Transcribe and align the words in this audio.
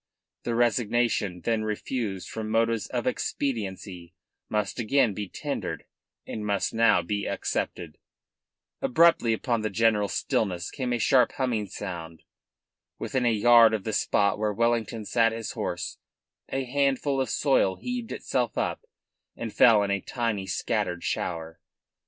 The 0.45 0.55
resignation 0.55 1.41
then 1.41 1.61
refused 1.63 2.27
from 2.27 2.49
motives 2.49 2.87
of 2.87 3.05
expediency 3.05 4.15
must 4.49 4.79
again 4.79 5.13
be 5.13 5.29
tendered 5.29 5.85
and 6.25 6.43
must 6.43 6.73
now 6.73 7.03
be 7.03 7.27
accepted. 7.27 7.99
Abruptly 8.81 9.31
upon 9.31 9.61
the 9.61 9.69
general 9.69 10.07
stillness 10.07 10.71
came 10.71 10.91
a 10.91 10.97
sharply 10.97 11.35
humming 11.37 11.67
sound. 11.67 12.23
Within 12.97 13.27
a 13.27 13.31
yard 13.31 13.75
of 13.75 13.83
the 13.83 13.93
spot 13.93 14.39
where 14.39 14.51
Wellington 14.51 15.05
sat 15.05 15.33
his 15.33 15.51
horse 15.51 15.99
a 16.49 16.63
handful 16.63 17.21
of 17.21 17.29
soil 17.29 17.75
heaved 17.75 18.11
itself 18.11 18.57
up 18.57 18.81
and 19.35 19.53
fell 19.53 19.83
in 19.83 19.91
a 19.91 20.01
tiny 20.01 20.47
scattered 20.47 21.03
shower. 21.03 21.61